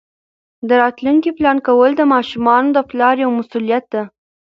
[0.67, 4.03] د راتلونکي پلان کول د ماشومانو د پلار یوه مسؤلیت ده.